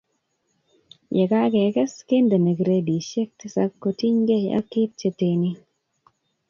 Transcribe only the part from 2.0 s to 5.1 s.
kendeni gredisiek tisab kotinygei ak kiit